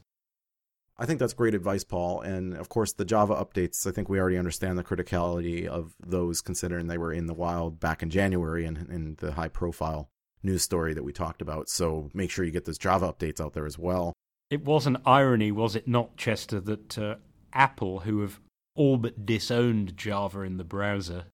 I 0.98 1.06
think 1.06 1.20
that's 1.20 1.34
great 1.34 1.56
advice, 1.56 1.84
Paul. 1.84 2.22
And 2.22 2.54
of 2.56 2.70
course, 2.70 2.94
the 2.94 3.06
Java 3.06 3.36
updates, 3.36 3.88
I 3.88 3.92
think 3.92 4.10
we 4.10 4.20
already 4.20 4.38
understand 4.38 4.78
the 4.78 4.84
criticality 4.84 5.66
of 5.66 5.96
those 6.06 6.42
considering 6.42 6.88
they 6.88 6.98
were 6.98 7.12
in 7.12 7.26
the 7.26 7.34
wild 7.34 7.80
back 7.80 8.04
in 8.04 8.10
January 8.10 8.66
and 8.66 8.78
in 8.90 9.16
the 9.20 9.34
high 9.34 9.48
profile 9.48 10.10
news 10.44 10.62
story 10.62 10.94
that 10.94 11.04
we 11.04 11.12
talked 11.12 11.42
about. 11.42 11.68
So 11.70 12.10
make 12.14 12.30
sure 12.30 12.46
you 12.46 12.52
get 12.52 12.66
those 12.66 12.78
Java 12.78 13.12
updates 13.12 13.42
out 13.42 13.54
there 13.54 13.66
as 13.66 13.80
well. 13.80 14.14
It 14.52 14.64
was 14.66 14.86
an 14.86 14.98
irony, 15.06 15.52
was 15.52 15.76
it 15.76 15.88
not, 15.88 16.16
Chester, 16.16 16.60
that 16.60 16.98
uh, 16.98 17.16
Apple, 17.54 18.00
who 18.00 18.22
have 18.22 18.40
all 18.76 18.98
but 18.98 19.26
disowned 19.26 19.98
Java 19.98 20.42
in 20.42 20.58
the 20.58 20.64
browser, 20.64 21.26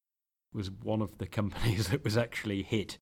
was 0.54 0.72
one 0.72 1.02
of 1.02 1.18
the 1.18 1.28
companies 1.28 1.88
that 1.90 2.04
was 2.04 2.18
actually 2.18 2.64
hit 2.64 2.98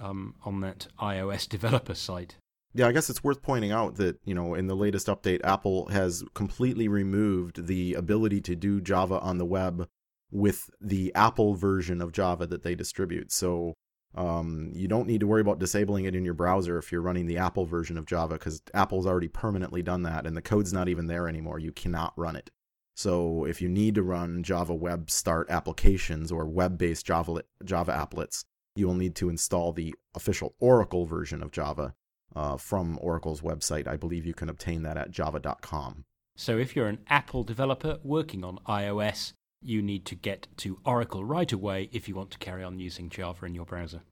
um, 0.00 0.34
on 0.44 0.60
that 0.60 0.88
iOS 1.00 1.48
developer 1.48 1.94
site. 1.94 2.36
Yeah, 2.72 2.86
I 2.86 2.92
guess 2.92 3.10
it's 3.10 3.24
worth 3.24 3.42
pointing 3.42 3.72
out 3.72 3.96
that, 3.96 4.20
you 4.24 4.34
know, 4.34 4.54
in 4.54 4.68
the 4.68 4.76
latest 4.76 5.08
update, 5.08 5.40
Apple 5.42 5.88
has 5.88 6.22
completely 6.34 6.86
removed 6.86 7.66
the 7.66 7.94
ability 7.94 8.40
to 8.42 8.54
do 8.54 8.80
Java 8.80 9.18
on 9.18 9.38
the 9.38 9.44
web 9.44 9.88
with 10.30 10.70
the 10.80 11.12
Apple 11.16 11.54
version 11.54 12.00
of 12.00 12.12
Java 12.12 12.46
that 12.46 12.62
they 12.62 12.76
distribute. 12.76 13.32
So 13.32 13.74
um, 14.14 14.70
you 14.72 14.86
don't 14.86 15.08
need 15.08 15.20
to 15.20 15.26
worry 15.26 15.40
about 15.40 15.58
disabling 15.58 16.04
it 16.04 16.14
in 16.14 16.24
your 16.24 16.34
browser 16.34 16.78
if 16.78 16.92
you're 16.92 17.02
running 17.02 17.26
the 17.26 17.38
Apple 17.38 17.66
version 17.66 17.98
of 17.98 18.06
Java 18.06 18.34
because 18.34 18.62
Apple's 18.72 19.06
already 19.06 19.28
permanently 19.28 19.82
done 19.82 20.04
that 20.04 20.24
and 20.26 20.36
the 20.36 20.42
code's 20.42 20.72
not 20.72 20.88
even 20.88 21.08
there 21.08 21.28
anymore. 21.28 21.58
You 21.58 21.72
cannot 21.72 22.12
run 22.16 22.36
it. 22.36 22.50
So 22.96 23.44
if 23.44 23.62
you 23.62 23.68
need 23.68 23.94
to 23.94 24.02
run 24.02 24.42
Java 24.42 24.74
Web 24.74 25.10
Start 25.10 25.50
applications 25.50 26.30
or 26.30 26.46
web-based 26.46 27.06
Java 27.06 27.42
Java 27.64 27.92
applets, 27.92 28.44
you 28.76 28.86
will 28.86 28.94
need 28.94 29.14
to 29.16 29.28
install 29.28 29.72
the 29.72 29.94
official 30.14 30.54
Oracle 30.58 31.06
version 31.06 31.42
of 31.42 31.50
Java 31.50 31.94
uh, 32.34 32.56
from 32.56 32.98
Oracle's 33.00 33.40
website. 33.40 33.88
I 33.88 33.96
believe 33.96 34.26
you 34.26 34.34
can 34.34 34.48
obtain 34.48 34.82
that 34.82 34.96
at 34.96 35.10
java.com. 35.10 36.04
So 36.36 36.56
if 36.58 36.74
you're 36.74 36.86
an 36.86 37.00
Apple 37.08 37.44
developer 37.44 37.98
working 38.02 38.44
on 38.44 38.58
iOS, 38.66 39.32
you 39.62 39.82
need 39.82 40.06
to 40.06 40.14
get 40.14 40.46
to 40.58 40.78
Oracle 40.84 41.24
right 41.24 41.52
away 41.52 41.90
if 41.92 42.08
you 42.08 42.14
want 42.14 42.30
to 42.30 42.38
carry 42.38 42.64
on 42.64 42.78
using 42.78 43.10
Java 43.10 43.46
in 43.46 43.54
your 43.54 43.66
browser. 43.66 44.02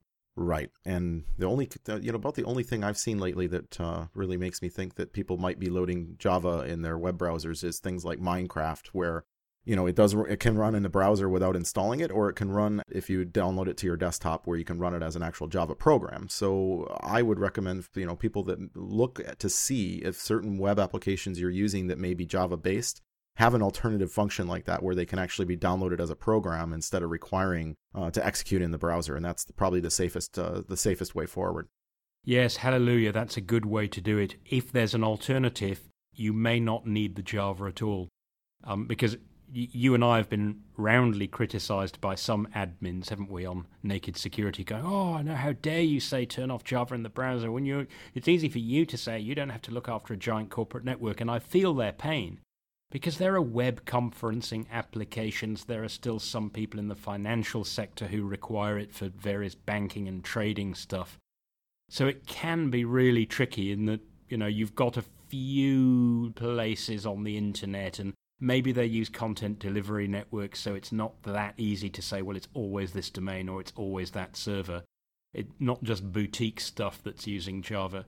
Right, 0.40 0.70
and 0.84 1.24
the 1.36 1.46
only 1.46 1.68
you 2.00 2.12
know 2.12 2.16
about 2.16 2.36
the 2.36 2.44
only 2.44 2.62
thing 2.62 2.84
I've 2.84 2.96
seen 2.96 3.18
lately 3.18 3.48
that 3.48 3.80
uh, 3.80 4.06
really 4.14 4.36
makes 4.36 4.62
me 4.62 4.68
think 4.68 4.94
that 4.94 5.12
people 5.12 5.36
might 5.36 5.58
be 5.58 5.68
loading 5.68 6.14
Java 6.16 6.60
in 6.60 6.82
their 6.82 6.96
web 6.96 7.18
browsers 7.18 7.64
is 7.64 7.80
things 7.80 8.04
like 8.04 8.20
Minecraft, 8.20 8.86
where 8.92 9.24
you 9.64 9.74
know 9.74 9.86
it 9.86 9.96
does 9.96 10.14
it 10.14 10.38
can 10.38 10.56
run 10.56 10.76
in 10.76 10.84
the 10.84 10.88
browser 10.88 11.28
without 11.28 11.56
installing 11.56 11.98
it 11.98 12.12
or 12.12 12.28
it 12.28 12.34
can 12.34 12.52
run 12.52 12.82
if 12.88 13.10
you 13.10 13.26
download 13.26 13.66
it 13.66 13.76
to 13.78 13.86
your 13.88 13.96
desktop 13.96 14.46
where 14.46 14.56
you 14.56 14.64
can 14.64 14.78
run 14.78 14.94
it 14.94 15.02
as 15.02 15.16
an 15.16 15.24
actual 15.24 15.48
java 15.48 15.74
program. 15.74 16.28
So 16.28 16.96
i 17.00 17.20
would 17.20 17.40
recommend 17.40 17.88
you 17.96 18.06
know 18.06 18.14
people 18.14 18.44
that 18.44 18.76
look 18.76 19.20
to 19.38 19.48
see 19.48 19.96
if 20.04 20.14
certain 20.14 20.56
web 20.56 20.78
applications 20.78 21.40
you're 21.40 21.50
using 21.50 21.88
that 21.88 21.98
may 21.98 22.14
be 22.14 22.26
java 22.26 22.56
based 22.56 23.02
have 23.38 23.54
an 23.54 23.62
alternative 23.62 24.10
function 24.10 24.48
like 24.48 24.64
that 24.64 24.82
where 24.82 24.96
they 24.96 25.06
can 25.06 25.18
actually 25.18 25.44
be 25.44 25.56
downloaded 25.56 26.00
as 26.00 26.10
a 26.10 26.16
program 26.16 26.72
instead 26.72 27.04
of 27.04 27.10
requiring 27.10 27.76
uh, 27.94 28.10
to 28.10 28.24
execute 28.26 28.60
in 28.60 28.72
the 28.72 28.78
browser 28.78 29.14
and 29.14 29.24
that's 29.24 29.44
probably 29.56 29.80
the 29.80 29.90
safest 29.90 30.38
uh, 30.38 30.62
the 30.68 30.76
safest 30.76 31.14
way 31.14 31.24
forward 31.24 31.68
yes 32.24 32.56
hallelujah 32.56 33.12
that's 33.12 33.36
a 33.36 33.40
good 33.40 33.64
way 33.64 33.86
to 33.86 34.00
do 34.00 34.18
it 34.18 34.34
if 34.44 34.72
there's 34.72 34.94
an 34.94 35.04
alternative 35.04 35.82
you 36.12 36.32
may 36.32 36.58
not 36.58 36.84
need 36.84 37.14
the 37.14 37.22
java 37.22 37.66
at 37.66 37.80
all 37.80 38.08
um, 38.64 38.86
because 38.86 39.16
you 39.50 39.94
and 39.94 40.04
I 40.04 40.18
have 40.18 40.28
been 40.28 40.60
roundly 40.76 41.26
criticised 41.26 42.02
by 42.02 42.16
some 42.16 42.48
admins, 42.54 43.08
haven't 43.08 43.30
we, 43.30 43.46
on 43.46 43.66
Naked 43.82 44.18
Security, 44.18 44.62
going, 44.62 44.84
"Oh, 44.84 45.22
no, 45.22 45.34
how 45.34 45.52
dare 45.52 45.80
you 45.80 46.00
say 46.00 46.26
turn 46.26 46.50
off 46.50 46.64
Java 46.64 46.94
in 46.94 47.02
the 47.02 47.08
browser 47.08 47.50
when 47.50 47.64
you? 47.64 47.86
It's 48.12 48.28
easy 48.28 48.50
for 48.50 48.58
you 48.58 48.84
to 48.84 48.98
say 48.98 49.18
you 49.18 49.34
don't 49.34 49.48
have 49.48 49.62
to 49.62 49.70
look 49.70 49.88
after 49.88 50.12
a 50.12 50.18
giant 50.18 50.50
corporate 50.50 50.84
network." 50.84 51.22
And 51.22 51.30
I 51.30 51.38
feel 51.38 51.72
their 51.72 51.92
pain 51.92 52.40
because 52.90 53.18
there 53.18 53.34
are 53.34 53.42
web 53.42 53.84
conferencing 53.84 54.66
applications. 54.70 55.64
There 55.64 55.84
are 55.84 55.88
still 55.88 56.18
some 56.18 56.50
people 56.50 56.80
in 56.80 56.88
the 56.88 56.94
financial 56.94 57.64
sector 57.64 58.06
who 58.06 58.24
require 58.24 58.78
it 58.78 58.94
for 58.94 59.08
various 59.08 59.54
banking 59.54 60.08
and 60.08 60.24
trading 60.24 60.74
stuff. 60.74 61.18
So 61.90 62.06
it 62.06 62.26
can 62.26 62.70
be 62.70 62.84
really 62.84 63.26
tricky 63.26 63.72
in 63.72 63.86
that 63.86 64.00
you 64.28 64.36
know 64.36 64.46
you've 64.46 64.74
got 64.74 64.96
a 64.96 65.04
few 65.28 66.32
places 66.36 67.06
on 67.06 67.24
the 67.24 67.36
internet 67.36 67.98
and 67.98 68.14
maybe 68.40 68.72
they 68.72 68.86
use 68.86 69.08
content 69.08 69.58
delivery 69.58 70.06
networks 70.06 70.60
so 70.60 70.74
it's 70.74 70.92
not 70.92 71.22
that 71.22 71.54
easy 71.56 71.90
to 71.90 72.00
say 72.00 72.22
well 72.22 72.36
it's 72.36 72.48
always 72.54 72.92
this 72.92 73.10
domain 73.10 73.48
or 73.48 73.60
it's 73.60 73.72
always 73.76 74.12
that 74.12 74.36
server 74.36 74.82
it's 75.34 75.50
not 75.58 75.82
just 75.82 76.12
boutique 76.12 76.60
stuff 76.60 77.00
that's 77.02 77.26
using 77.26 77.60
java 77.60 78.04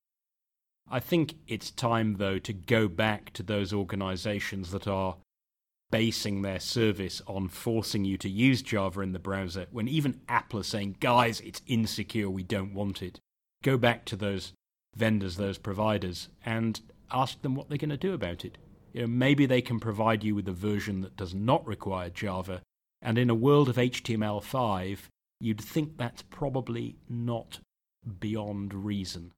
i 0.90 1.00
think 1.00 1.34
it's 1.46 1.70
time 1.70 2.16
though 2.16 2.38
to 2.38 2.52
go 2.52 2.88
back 2.88 3.32
to 3.32 3.42
those 3.42 3.72
organizations 3.72 4.70
that 4.70 4.86
are 4.86 5.16
basing 5.90 6.42
their 6.42 6.60
service 6.60 7.20
on 7.26 7.48
forcing 7.48 8.04
you 8.04 8.16
to 8.16 8.28
use 8.28 8.62
java 8.62 9.00
in 9.00 9.12
the 9.12 9.18
browser 9.18 9.66
when 9.70 9.88
even 9.88 10.20
apple 10.28 10.60
is 10.60 10.66
saying 10.66 10.96
guys 11.00 11.40
it's 11.40 11.62
insecure 11.66 12.30
we 12.30 12.42
don't 12.42 12.74
want 12.74 13.02
it 13.02 13.18
go 13.62 13.76
back 13.76 14.04
to 14.04 14.16
those 14.16 14.52
vendors 14.96 15.36
those 15.36 15.58
providers 15.58 16.28
and 16.44 16.80
ask 17.10 17.42
them 17.42 17.54
what 17.54 17.68
they're 17.68 17.78
going 17.78 17.90
to 17.90 17.96
do 17.96 18.14
about 18.14 18.44
it 18.44 18.56
you 18.92 19.02
know, 19.02 19.06
maybe 19.06 19.46
they 19.46 19.62
can 19.62 19.78
provide 19.78 20.24
you 20.24 20.34
with 20.34 20.48
a 20.48 20.52
version 20.52 21.00
that 21.02 21.16
does 21.16 21.34
not 21.34 21.66
require 21.66 22.10
Java. 22.10 22.62
And 23.02 23.18
in 23.18 23.30
a 23.30 23.34
world 23.34 23.68
of 23.68 23.76
HTML5, 23.76 24.98
you'd 25.40 25.60
think 25.60 25.96
that's 25.96 26.22
probably 26.22 26.96
not 27.08 27.60
beyond 28.18 28.74
reason. 28.74 29.32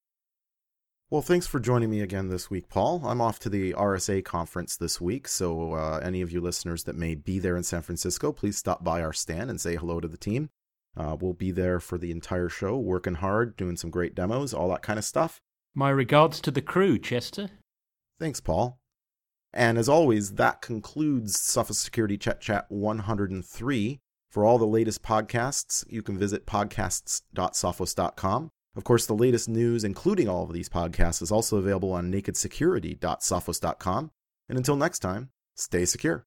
Well, 1.13 1.21
thanks 1.21 1.47
for 1.47 1.61
joining 1.61 1.91
me 1.91 2.01
again 2.01 2.29
this 2.29 2.49
week, 2.49 2.71
Paul. 2.71 3.03
I'm 3.05 3.21
off 3.21 3.39
to 3.41 3.51
the 3.51 3.75
RSA 3.75 4.25
conference 4.25 4.79
this 4.79 4.99
week, 4.99 5.29
so 5.29 5.75
uh, 5.75 6.01
any 6.03 6.23
of 6.23 6.33
you 6.33 6.41
listeners 6.41 6.85
that 6.85 6.97
may 6.97 7.15
be 7.15 7.39
there 7.39 7.55
in 7.55 7.65
San 7.65 7.83
Francisco, 7.83 8.33
please 8.33 8.57
stop 8.57 8.83
by 8.83 9.03
our 9.03 9.13
stand 9.13 9.51
and 9.51 9.61
say 9.61 9.77
hello 9.77 10.01
to 10.01 10.09
the 10.09 10.17
team. 10.17 10.49
Uh, 10.97 11.15
we'll 11.21 11.35
be 11.35 11.51
there 11.51 11.81
for 11.81 11.99
the 11.99 12.11
entire 12.11 12.49
show, 12.49 12.79
working 12.79 13.17
hard, 13.17 13.59
doing 13.59 13.77
some 13.77 13.91
great 13.91 14.15
demos, 14.15 14.55
all 14.55 14.71
that 14.71 14.81
kind 14.81 14.99
of 14.99 15.05
stuff. 15.05 15.39
My 15.75 15.91
regards 15.91 16.41
to 16.41 16.51
the 16.51 16.63
crew, 16.63 16.99
Chester. 16.99 17.51
Thanks, 18.19 18.41
Paul. 18.41 18.79
And 19.53 19.77
as 19.77 19.91
always, 19.91 20.37
that 20.37 20.63
concludes 20.63 21.37
Sophos 21.37 21.75
Security 21.75 22.17
Chet 22.17 22.41
Chat 22.41 22.65
103. 22.71 24.01
For 24.31 24.47
all 24.47 24.57
the 24.57 24.65
latest 24.65 25.03
podcasts, 25.03 25.85
you 25.91 26.01
can 26.01 26.17
visit 26.17 26.47
podcasts.sophos.com. 26.47 28.51
Of 28.75 28.85
course, 28.85 29.07
the 29.07 29.15
latest 29.15 29.49
news, 29.49 29.85
including 29.85 30.29
all 30.29 30.45
of 30.45 30.53
these 30.53 30.69
podcasts, 30.69 31.21
is 31.21 31.31
also 31.31 31.59
available 31.59 31.93
on 31.93 32.11
nakedsecurity.sophos.com. 32.11 34.11
And 34.49 34.59
until 34.59 34.77
next 34.77 35.01
time, 35.01 35.31
stay 35.55 35.85
secure. 35.85 36.27